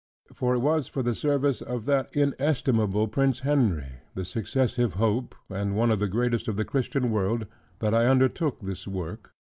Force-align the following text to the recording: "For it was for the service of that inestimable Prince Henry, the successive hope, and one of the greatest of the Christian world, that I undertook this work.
"For 0.33 0.55
it 0.55 0.61
was 0.61 0.87
for 0.87 1.03
the 1.03 1.13
service 1.13 1.61
of 1.61 1.85
that 1.85 2.09
inestimable 2.15 3.07
Prince 3.07 3.41
Henry, 3.41 3.97
the 4.15 4.25
successive 4.25 4.95
hope, 4.95 5.35
and 5.47 5.75
one 5.75 5.91
of 5.91 5.99
the 5.99 6.07
greatest 6.07 6.47
of 6.47 6.55
the 6.55 6.65
Christian 6.65 7.11
world, 7.11 7.45
that 7.81 7.93
I 7.93 8.07
undertook 8.07 8.57
this 8.61 8.87
work. 8.87 9.35